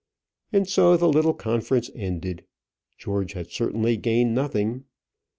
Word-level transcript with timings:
And 0.51 0.67
so 0.67 0.97
the 0.97 1.07
little 1.07 1.35
conference 1.35 1.91
ended. 1.93 2.43
George 2.97 3.33
had 3.33 3.51
certainly 3.51 3.97
gained 3.97 4.33
nothing. 4.33 4.85